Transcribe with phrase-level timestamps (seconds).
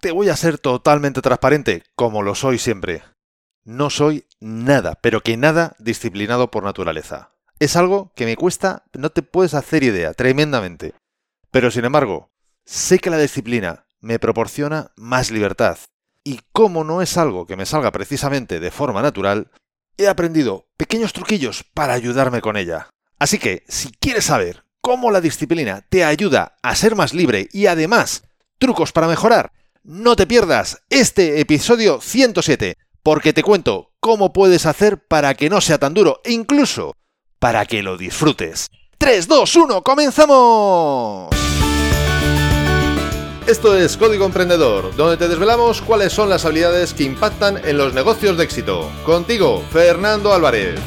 [0.00, 3.02] te voy a ser totalmente transparente, como lo soy siempre.
[3.64, 7.32] No soy nada, pero que nada disciplinado por naturaleza.
[7.58, 10.94] Es algo que me cuesta, no te puedes hacer idea, tremendamente.
[11.50, 12.30] Pero sin embargo,
[12.64, 15.78] sé que la disciplina me proporciona más libertad.
[16.24, 19.50] Y como no es algo que me salga precisamente de forma natural,
[19.98, 22.88] he aprendido pequeños truquillos para ayudarme con ella.
[23.18, 27.66] Así que, si quieres saber cómo la disciplina te ayuda a ser más libre y
[27.66, 28.24] además
[28.58, 35.06] trucos para mejorar, no te pierdas este episodio 107, porque te cuento cómo puedes hacer
[35.06, 36.94] para que no sea tan duro e incluso
[37.38, 38.68] para que lo disfrutes.
[38.98, 41.30] 3, 2, 1, comenzamos.
[43.46, 47.94] Esto es Código Emprendedor, donde te desvelamos cuáles son las habilidades que impactan en los
[47.94, 48.90] negocios de éxito.
[49.04, 50.78] Contigo, Fernando Álvarez.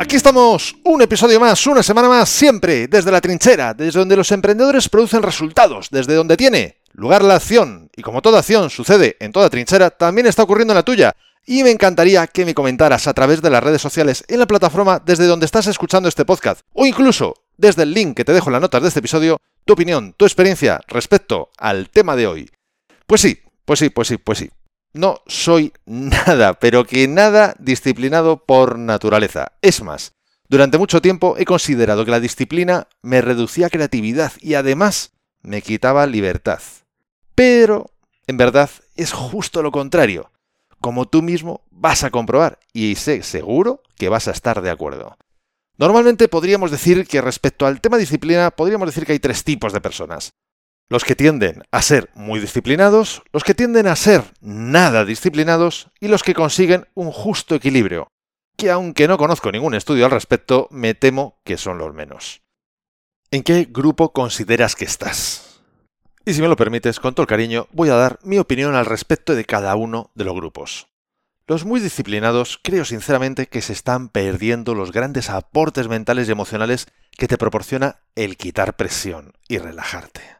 [0.00, 4.30] Aquí estamos, un episodio más, una semana más, siempre desde la trinchera, desde donde los
[4.30, 7.90] emprendedores producen resultados, desde donde tiene lugar la acción.
[7.96, 11.12] Y como toda acción sucede en toda trinchera, también está ocurriendo en la tuya.
[11.44, 15.02] Y me encantaría que me comentaras a través de las redes sociales en la plataforma
[15.04, 18.52] desde donde estás escuchando este podcast, o incluso desde el link que te dejo en
[18.52, 22.50] las notas de este episodio, tu opinión, tu experiencia respecto al tema de hoy.
[23.04, 24.50] Pues sí, pues sí, pues sí, pues sí.
[24.92, 29.52] No soy nada, pero que nada disciplinado por naturaleza.
[29.60, 30.14] Es más,
[30.48, 36.06] durante mucho tiempo he considerado que la disciplina me reducía creatividad y además me quitaba
[36.06, 36.60] libertad.
[37.34, 37.90] Pero,
[38.26, 40.32] en verdad, es justo lo contrario,
[40.80, 45.16] como tú mismo vas a comprobar y sé seguro que vas a estar de acuerdo.
[45.76, 49.80] Normalmente podríamos decir que respecto al tema disciplina, podríamos decir que hay tres tipos de
[49.80, 50.32] personas.
[50.90, 56.08] Los que tienden a ser muy disciplinados, los que tienden a ser nada disciplinados y
[56.08, 58.08] los que consiguen un justo equilibrio,
[58.56, 62.40] que aunque no conozco ningún estudio al respecto, me temo que son los menos.
[63.30, 65.60] ¿En qué grupo consideras que estás?
[66.24, 68.86] Y si me lo permites, con todo el cariño, voy a dar mi opinión al
[68.86, 70.88] respecto de cada uno de los grupos.
[71.46, 76.86] Los muy disciplinados creo sinceramente que se están perdiendo los grandes aportes mentales y emocionales
[77.18, 80.37] que te proporciona el quitar presión y relajarte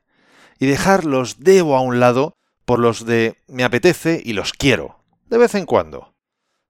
[0.58, 5.04] y dejar los debo a un lado por los de me apetece y los quiero,
[5.26, 6.14] de vez en cuando.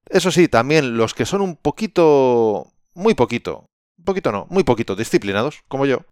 [0.09, 3.69] Eso sí, también los que son un poquito, muy poquito,
[4.05, 6.05] poquito no, muy poquito disciplinados, como yo,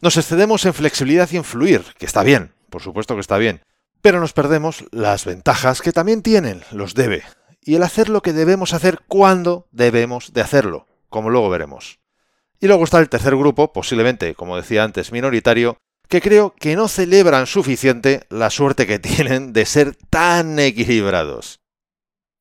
[0.00, 3.62] nos excedemos en flexibilidad y en fluir, que está bien, por supuesto que está bien,
[4.00, 7.22] pero nos perdemos las ventajas que también tienen los debe,
[7.60, 12.00] y el hacer lo que debemos hacer cuando debemos de hacerlo, como luego veremos.
[12.60, 15.78] Y luego está el tercer grupo, posiblemente, como decía antes, minoritario,
[16.12, 21.62] que creo que no celebran suficiente la suerte que tienen de ser tan equilibrados.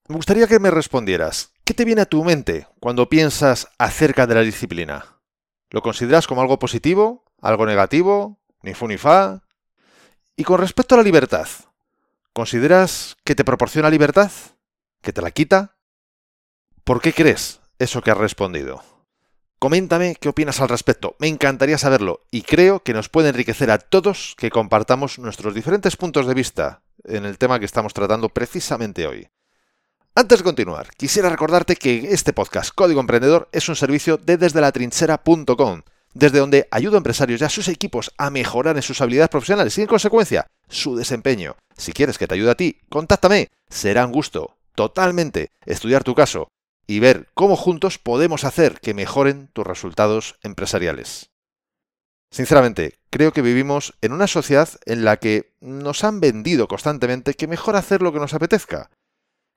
[0.09, 4.35] Me gustaría que me respondieras, ¿qué te viene a tu mente cuando piensas acerca de
[4.35, 5.21] la disciplina?
[5.69, 7.23] ¿Lo consideras como algo positivo?
[7.41, 8.41] ¿Algo negativo?
[8.61, 9.41] ¿Ni fu ni fa?
[10.35, 11.47] Y con respecto a la libertad,
[12.33, 14.31] ¿consideras que te proporciona libertad?
[15.01, 15.77] ¿Que te la quita?
[16.83, 18.83] ¿Por qué crees eso que has respondido?
[19.61, 23.77] Coméntame qué opinas al respecto, me encantaría saberlo y creo que nos puede enriquecer a
[23.77, 29.05] todos que compartamos nuestros diferentes puntos de vista en el tema que estamos tratando precisamente
[29.05, 29.27] hoy.
[30.15, 34.61] Antes de continuar, quisiera recordarte que este podcast Código Emprendedor es un servicio de desde
[34.61, 35.83] la trinchera.com,
[36.15, 39.77] desde donde ayudo a empresarios y a sus equipos a mejorar en sus habilidades profesionales
[39.77, 41.55] y en consecuencia su desempeño.
[41.77, 46.47] Si quieres que te ayude a ti, contáctame, será un gusto totalmente estudiar tu caso
[46.91, 51.29] y ver cómo juntos podemos hacer que mejoren tus resultados empresariales.
[52.31, 57.47] Sinceramente, creo que vivimos en una sociedad en la que nos han vendido constantemente que
[57.47, 58.91] mejor hacer lo que nos apetezca,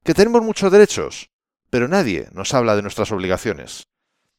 [0.05, 1.31] que tenemos muchos derechos,
[1.71, 3.89] pero nadie nos habla de nuestras obligaciones.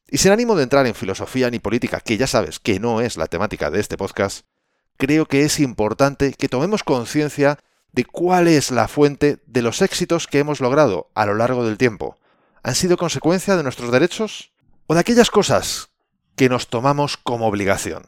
[0.08, 3.18] Y sin ánimo de entrar en filosofía ni política, que ya sabes que no es
[3.18, 4.46] la temática de este podcast,
[4.96, 7.58] creo que es importante que tomemos conciencia
[7.92, 11.76] de cuál es la fuente de los éxitos que hemos logrado a lo largo del
[11.76, 12.16] tiempo,
[12.66, 14.50] han sido consecuencia de nuestros derechos
[14.88, 15.90] o de aquellas cosas
[16.34, 18.06] que nos tomamos como obligación.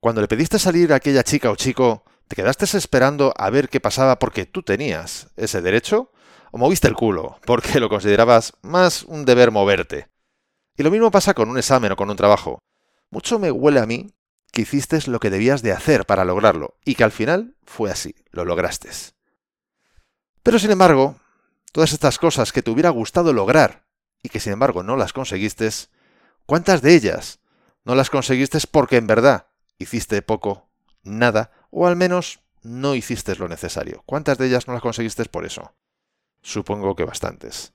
[0.00, 3.78] Cuando le pediste salir a aquella chica o chico, ¿te quedaste esperando a ver qué
[3.78, 6.10] pasaba porque tú tenías ese derecho?
[6.50, 10.08] ¿O moviste el culo porque lo considerabas más un deber moverte?
[10.78, 12.58] Y lo mismo pasa con un examen o con un trabajo.
[13.10, 14.14] Mucho me huele a mí
[14.50, 18.14] que hiciste lo que debías de hacer para lograrlo y que al final fue así,
[18.30, 18.88] lo lograste.
[20.42, 21.19] Pero sin embargo,
[21.72, 23.84] Todas estas cosas que te hubiera gustado lograr
[24.22, 25.68] y que sin embargo no las conseguiste,
[26.46, 27.40] ¿cuántas de ellas
[27.84, 29.46] no las conseguiste porque en verdad
[29.78, 30.68] hiciste poco,
[31.02, 34.02] nada, o al menos no hiciste lo necesario?
[34.04, 35.74] ¿Cuántas de ellas no las conseguiste por eso?
[36.42, 37.72] Supongo que bastantes.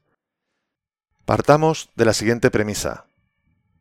[1.26, 3.08] Partamos de la siguiente premisa.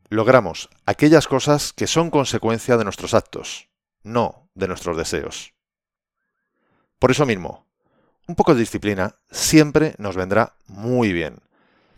[0.09, 3.69] logramos aquellas cosas que son consecuencia de nuestros actos,
[4.03, 5.53] no de nuestros deseos.
[6.99, 7.64] Por eso mismo,
[8.27, 11.39] un poco de disciplina siempre nos vendrá muy bien,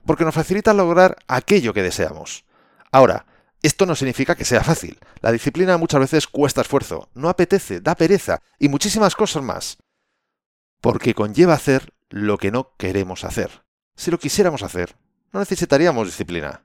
[0.06, 2.46] porque nos facilita lograr aquello que deseamos.
[2.92, 3.26] Ahora,
[3.62, 5.00] esto no significa que sea fácil.
[5.22, 9.78] La disciplina muchas veces cuesta esfuerzo, no apetece, da pereza y muchísimas cosas más.
[10.82, 13.64] Porque conlleva hacer lo que no queremos hacer.
[13.96, 14.96] Si lo quisiéramos hacer,
[15.34, 16.64] no necesitaríamos disciplina.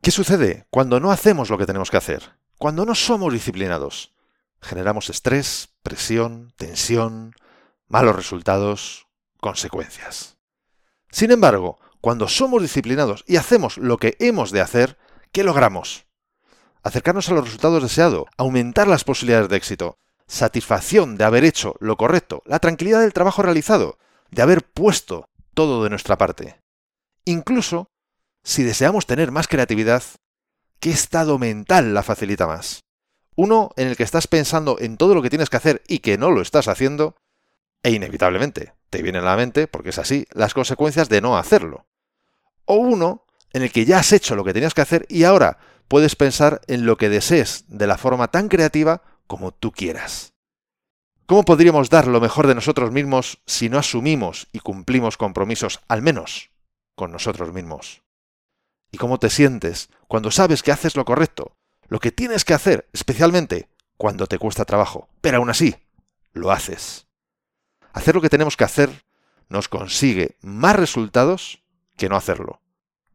[0.00, 2.32] ¿Qué sucede cuando no hacemos lo que tenemos que hacer?
[2.58, 4.14] Cuando no somos disciplinados.
[4.60, 7.34] Generamos estrés, presión, tensión,
[7.88, 9.06] malos resultados,
[9.40, 10.36] consecuencias.
[11.10, 14.98] Sin embargo, cuando somos disciplinados y hacemos lo que hemos de hacer,
[15.32, 16.06] ¿qué logramos?
[16.82, 19.96] Acercarnos a los resultados deseados, aumentar las posibilidades de éxito,
[20.26, 23.98] satisfacción de haber hecho lo correcto, la tranquilidad del trabajo realizado,
[24.30, 26.60] de haber puesto todo de nuestra parte.
[27.24, 27.88] Incluso
[28.42, 30.02] si deseamos tener más creatividad,
[30.80, 32.80] ¿qué estado mental la facilita más?
[33.36, 36.18] Uno en el que estás pensando en todo lo que tienes que hacer y que
[36.18, 37.16] no lo estás haciendo,
[37.84, 41.86] e inevitablemente te vienen a la mente, porque es así, las consecuencias de no hacerlo.
[42.64, 45.58] O uno en el que ya has hecho lo que tenías que hacer y ahora
[45.86, 50.32] puedes pensar en lo que desees de la forma tan creativa como tú quieras.
[51.26, 56.00] ¿Cómo podríamos dar lo mejor de nosotros mismos si no asumimos y cumplimos compromisos, al
[56.00, 56.50] menos
[56.94, 58.02] con nosotros mismos?
[58.92, 61.56] ¿Y cómo te sientes cuando sabes que haces lo correcto,
[61.88, 65.74] lo que tienes que hacer, especialmente cuando te cuesta trabajo, pero aún así,
[66.32, 67.06] lo haces?
[67.94, 69.04] Hacer lo que tenemos que hacer
[69.48, 71.62] nos consigue más resultados
[71.96, 72.60] que no hacerlo.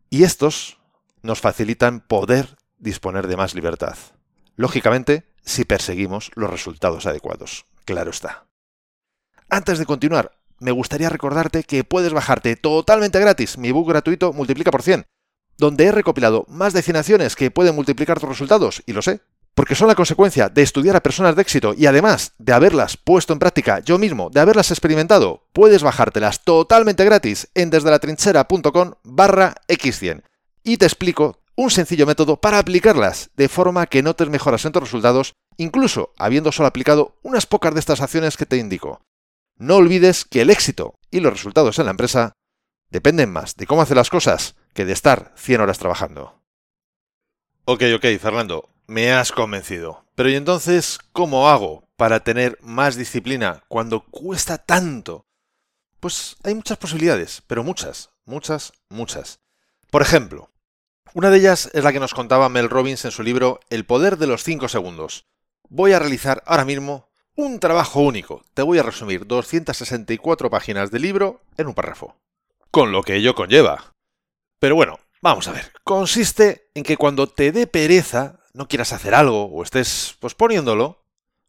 [0.10, 0.80] Y estos
[1.22, 3.98] nos facilitan poder disponer de más libertad.
[4.56, 7.66] Lógicamente, si perseguimos los resultados adecuados.
[7.84, 8.46] Claro está.
[9.50, 14.72] Antes de continuar, me gustaría recordarte que puedes bajarte totalmente gratis mi book gratuito Multiplica
[14.72, 15.06] por 100,
[15.58, 19.22] donde he recopilado más de 100 acciones que pueden multiplicar tus resultados, y lo sé,
[19.60, 23.34] porque son la consecuencia de estudiar a personas de éxito y además de haberlas puesto
[23.34, 30.24] en práctica yo mismo, de haberlas experimentado, puedes bajártelas totalmente gratis en desdelatrinchera.com barra x100.
[30.64, 34.84] Y te explico un sencillo método para aplicarlas de forma que notes mejoras en tus
[34.84, 39.02] resultados, incluso habiendo solo aplicado unas pocas de estas acciones que te indico.
[39.58, 42.32] No olvides que el éxito y los resultados en la empresa
[42.92, 46.40] dependen más de cómo hace las cosas que de estar 100 horas trabajando.
[47.66, 50.04] Ok, ok, Fernando, me has convencido.
[50.16, 55.28] Pero ¿y entonces cómo hago para tener más disciplina cuando cuesta tanto?
[56.00, 59.42] Pues hay muchas posibilidades, pero muchas, muchas, muchas.
[59.92, 60.50] Por ejemplo,
[61.14, 64.18] una de ellas es la que nos contaba Mel Robbins en su libro El poder
[64.18, 65.28] de los 5 segundos.
[65.70, 68.44] Voy a realizar ahora mismo un trabajo único.
[68.56, 72.18] Te voy a resumir 264 páginas de libro en un párrafo.
[72.72, 73.94] Con lo que ello conlleva.
[74.58, 75.72] Pero bueno, vamos a ver.
[75.84, 81.04] Consiste en que cuando te dé pereza no quieras hacer algo o estés posponiéndolo,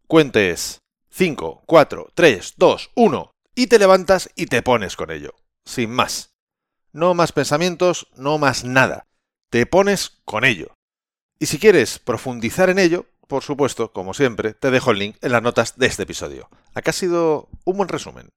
[0.07, 0.81] cuentes
[1.11, 5.35] 5, 4, 3, 2, 1 y te levantas y te pones con ello.
[5.65, 6.33] Sin más.
[6.93, 9.07] No más pensamientos, no más nada.
[9.51, 10.75] Te pones con ello.
[11.39, 15.33] Y si quieres profundizar en ello, por supuesto, como siempre, te dejo el link en
[15.33, 16.49] las notas de este episodio.
[16.75, 18.31] Acá ha sido un buen resumen.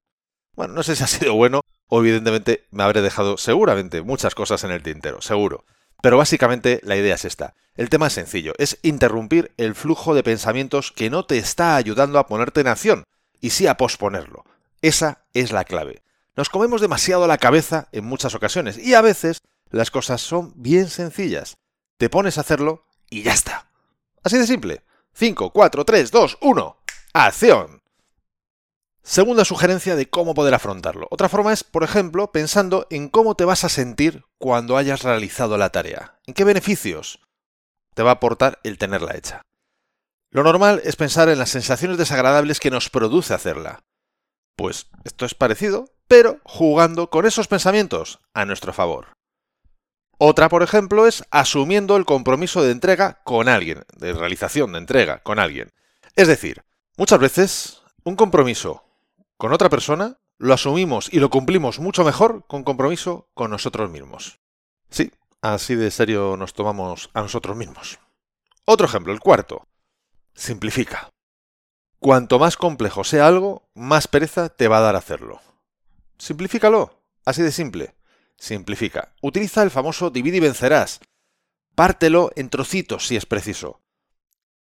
[0.55, 4.63] Bueno, no sé si ha sido bueno o evidentemente me habré dejado seguramente muchas cosas
[4.63, 5.65] en el tintero, seguro.
[6.01, 7.55] Pero básicamente la idea es esta.
[7.75, 12.19] El tema es sencillo, es interrumpir el flujo de pensamientos que no te está ayudando
[12.19, 13.03] a ponerte en acción,
[13.39, 14.45] y sí a posponerlo.
[14.81, 16.03] Esa es la clave.
[16.35, 20.89] Nos comemos demasiado la cabeza en muchas ocasiones, y a veces las cosas son bien
[20.89, 21.57] sencillas.
[21.97, 23.69] Te pones a hacerlo y ya está.
[24.23, 24.83] Así de simple.
[25.13, 26.77] 5, 4, 3, 2, 1.
[27.13, 27.82] ¡Acción!
[29.05, 31.07] Segunda sugerencia de cómo poder afrontarlo.
[31.11, 35.57] Otra forma es, por ejemplo, pensando en cómo te vas a sentir cuando hayas realizado
[35.57, 36.19] la tarea.
[36.25, 37.19] ¿En qué beneficios
[37.95, 39.41] te va a aportar el tenerla hecha?
[40.29, 43.83] Lo normal es pensar en las sensaciones desagradables que nos produce hacerla.
[44.55, 49.07] Pues esto es parecido, pero jugando con esos pensamientos a nuestro favor.
[50.17, 55.19] Otra, por ejemplo, es asumiendo el compromiso de entrega con alguien, de realización de entrega
[55.23, 55.73] con alguien.
[56.15, 56.63] Es decir,
[56.95, 58.83] muchas veces un compromiso
[59.37, 64.39] con otra persona, lo asumimos y lo cumplimos mucho mejor con compromiso con nosotros mismos.
[64.89, 65.11] Sí,
[65.41, 67.99] así de serio nos tomamos a nosotros mismos.
[68.65, 69.67] Otro ejemplo, el cuarto.
[70.35, 71.09] Simplifica.
[71.99, 75.41] Cuanto más complejo sea algo, más pereza te va a dar hacerlo.
[76.17, 76.99] Simplifícalo.
[77.23, 77.95] Así de simple.
[78.37, 79.15] Simplifica.
[79.21, 80.99] Utiliza el famoso divide y vencerás.
[81.75, 83.81] Pártelo en trocitos si es preciso.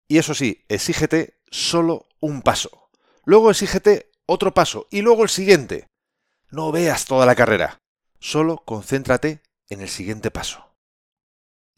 [0.06, 2.90] Y eso sí, exígete solo un paso.
[3.24, 5.86] Luego exígete otro paso y luego el siguiente.
[6.50, 7.78] No veas toda la carrera,
[8.18, 10.74] solo concéntrate en el siguiente paso.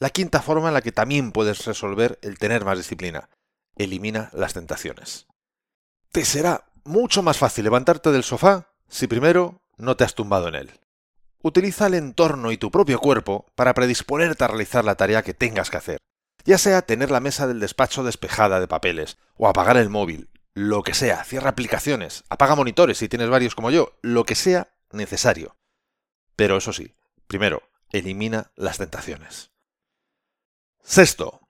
[0.00, 3.28] La quinta forma en la que también puedes resolver el tener más disciplina.
[3.76, 5.26] Elimina las tentaciones.
[6.10, 10.54] Te será mucho más fácil levantarte del sofá si primero no te has tumbado en
[10.54, 10.80] él.
[11.42, 15.70] Utiliza el entorno y tu propio cuerpo para predisponerte a realizar la tarea que tengas
[15.70, 15.98] que hacer,
[16.44, 20.84] ya sea tener la mesa del despacho despejada de papeles o apagar el móvil, lo
[20.84, 25.56] que sea, cierra aplicaciones, apaga monitores si tienes varios como yo, lo que sea necesario.
[26.36, 26.94] Pero eso sí,
[27.26, 29.50] primero, elimina las tentaciones.
[30.82, 31.40] Sexto,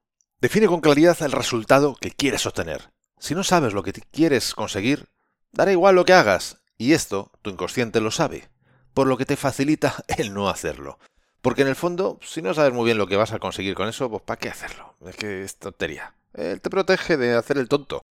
[0.41, 2.93] define con claridad el resultado que quieres obtener.
[3.19, 5.09] Si no sabes lo que quieres conseguir,
[5.53, 8.49] dará igual lo que hagas, y esto tu inconsciente lo sabe,
[8.95, 10.99] por lo que te facilita el no hacerlo.
[11.43, 13.87] Porque en el fondo, si no sabes muy bien lo que vas a conseguir con
[13.87, 14.95] eso, pues ¿para qué hacerlo?
[15.05, 16.15] Es que es tontería.
[16.33, 18.03] Él te protege de hacer el tonto.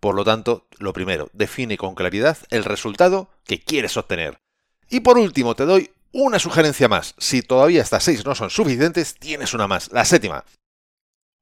[0.00, 4.38] Por lo tanto, lo primero, define con claridad el resultado que quieres obtener.
[4.88, 7.14] Y por último, te doy una sugerencia más.
[7.18, 10.44] Si todavía estas seis no son suficientes, tienes una más, la séptima.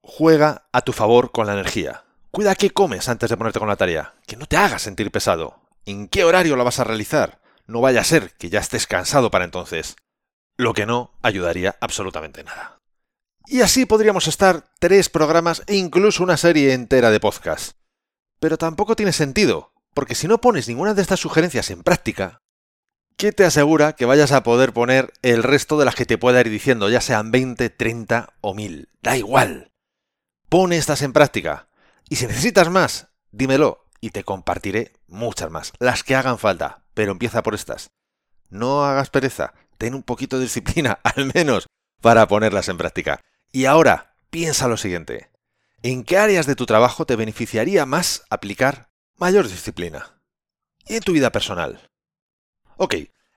[0.03, 2.05] Juega a tu favor con la energía.
[2.31, 5.61] Cuida qué comes antes de ponerte con la tarea, que no te hagas sentir pesado.
[5.85, 7.41] ¿En qué horario la vas a realizar?
[7.67, 9.97] No vaya a ser que ya estés cansado para entonces.
[10.57, 12.79] Lo que no ayudaría absolutamente nada.
[13.47, 17.77] Y así podríamos estar tres programas e incluso una serie entera de podcast.
[18.41, 22.43] Pero tampoco tiene sentido, porque si no pones ninguna de estas sugerencias en práctica,
[23.17, 26.41] ¿qué te asegura que vayas a poder poner el resto de las que te pueda
[26.41, 28.89] ir diciendo, ya sean 20, 30 o 1000?
[29.03, 29.73] Da igual.
[30.49, 31.69] Pone estas en práctica.
[32.09, 37.13] Y si necesitas más, dímelo y te compartiré muchas más, las que hagan falta, pero
[37.13, 37.89] empieza por estas.
[38.49, 41.67] No hagas pereza, ten un poquito de disciplina, al menos,
[42.01, 43.21] para ponerlas en práctica.
[43.51, 45.31] Y ahora, piensa lo siguiente.
[45.83, 50.21] ¿En qué áreas de tu trabajo te beneficiaría más aplicar mayor disciplina?
[50.87, 51.91] ¿Y en tu vida personal?
[52.77, 52.95] Ok,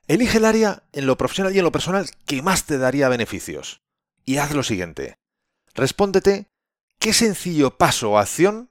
[0.08, 3.82] elige el área en lo profesional y en lo personal que más te daría beneficios.
[4.24, 5.18] Y haz lo siguiente.
[5.74, 6.50] Respóndete
[6.98, 8.70] qué sencillo paso o acción,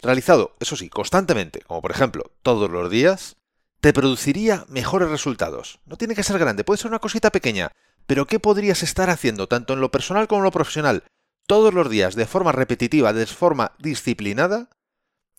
[0.00, 3.36] realizado, eso sí, constantemente, como por ejemplo todos los días,
[3.80, 5.80] te produciría mejores resultados.
[5.84, 7.72] No tiene que ser grande, puede ser una cosita pequeña,
[8.06, 11.04] pero ¿qué podrías estar haciendo tanto en lo personal como en lo profesional
[11.50, 14.70] todos los días de forma repetitiva, de forma disciplinada,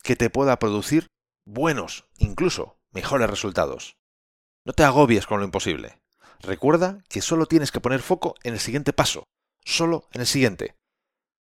[0.04, 1.08] que te pueda producir
[1.46, 3.96] buenos, incluso mejores resultados?
[4.66, 6.02] No te agobies con lo imposible.
[6.42, 9.24] Recuerda que solo tienes que poner foco en el siguiente paso,
[9.64, 10.76] solo en el siguiente.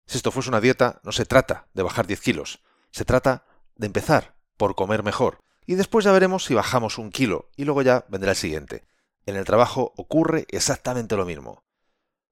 [0.06, 3.88] Si esto fuese una dieta, no se trata de bajar 10 kilos, se trata de
[3.88, 8.04] empezar por comer mejor, y después ya veremos si bajamos un kilo y luego ya
[8.10, 8.86] vendrá el siguiente.
[9.26, 11.64] En el trabajo ocurre exactamente lo mismo.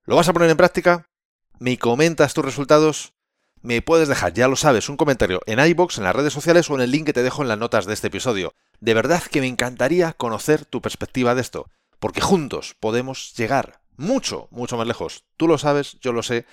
[0.04, 1.09] ¿Lo vas a poner en práctica?
[1.60, 3.12] ¿Me comentas tus resultados?
[3.60, 6.74] Me puedes dejar, ya lo sabes, un comentario en iBox, en las redes sociales o
[6.74, 8.54] en el link que te dejo en las notas de este episodio.
[8.80, 14.48] De verdad que me encantaría conocer tu perspectiva de esto, porque juntos podemos llegar mucho,
[14.50, 15.24] mucho más lejos.
[15.36, 16.46] Tú lo sabes, yo lo sé,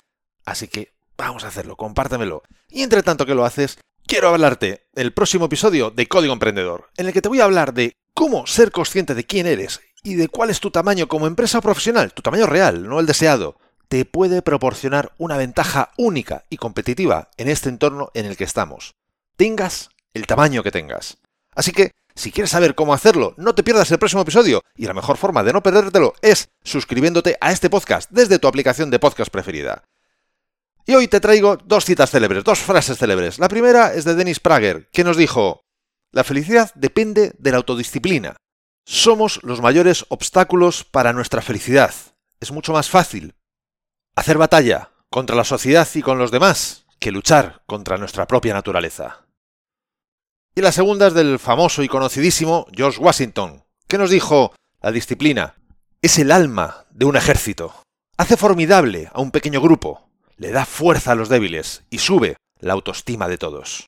[0.43, 2.43] así que vamos a hacerlo, compártemelo.
[2.67, 7.05] Y entre tanto que lo haces, quiero hablarte el próximo episodio de Código Emprendedor, en
[7.05, 10.27] el que te voy a hablar de cómo ser consciente de quién eres y de
[10.27, 14.41] cuál es tu tamaño como empresa profesional, tu tamaño real, no el deseado, te puede
[14.41, 18.95] proporcionar una ventaja única y competitiva en este entorno en el que estamos.
[19.35, 21.17] Tengas el tamaño que tengas.
[21.55, 24.93] Así que, si quieres saber cómo hacerlo, no te pierdas el próximo episodio y la
[24.93, 29.31] mejor forma de no perdértelo es suscribiéndote a este podcast desde tu aplicación de podcast
[29.31, 29.83] preferida.
[30.85, 33.39] Y hoy te traigo dos citas célebres, dos frases célebres.
[33.39, 35.61] La primera es de Dennis Prager, que nos dijo,
[36.11, 38.37] la felicidad depende de la autodisciplina.
[38.85, 41.93] Somos los mayores obstáculos para nuestra felicidad.
[42.39, 43.35] Es mucho más fácil
[44.17, 49.27] hacer batalla contra la sociedad y con los demás que luchar contra nuestra propia naturaleza.
[50.55, 55.53] Y la segunda es del famoso y conocidísimo George Washington, que nos dijo, la disciplina
[56.01, 57.75] es el alma de un ejército.
[58.17, 62.73] Hace formidable a un pequeño grupo, le da fuerza a los débiles y sube la
[62.73, 63.85] autoestima de todos.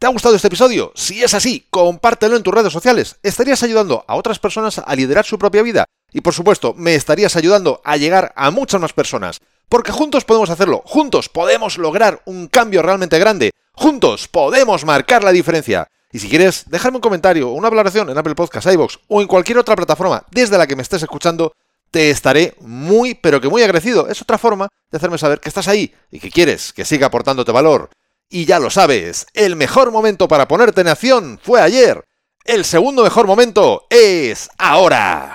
[0.00, 0.90] ¿Te ha gustado este episodio?
[0.96, 3.20] Si es así, compártelo en tus redes sociales.
[3.22, 7.36] Estarías ayudando a otras personas a liderar su propia vida y por supuesto me estarías
[7.36, 9.40] ayudando a llegar a muchas más personas.
[9.68, 15.32] Porque juntos podemos hacerlo, juntos podemos lograr un cambio realmente grande, juntos podemos marcar la
[15.32, 15.88] diferencia.
[16.12, 19.26] Y si quieres, dejarme un comentario o una valoración en Apple Podcasts, iVoox o en
[19.26, 21.54] cualquier otra plataforma desde la que me estés escuchando,
[21.90, 24.08] te estaré muy, pero que muy agradecido.
[24.08, 27.52] Es otra forma de hacerme saber que estás ahí y que quieres que siga aportándote
[27.52, 27.88] valor.
[28.28, 32.04] Y ya lo sabes, el mejor momento para ponerte en acción fue ayer.
[32.44, 35.34] El segundo mejor momento es ahora.